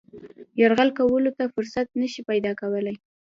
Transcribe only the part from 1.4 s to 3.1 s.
فرصت نه شي پیدا کولای.